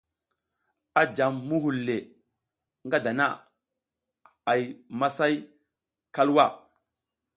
[1.01, 1.97] A jam muhul le
[2.87, 3.27] ngada a
[4.45, 4.61] hay
[4.99, 5.35] masay
[6.15, 6.45] kalwa.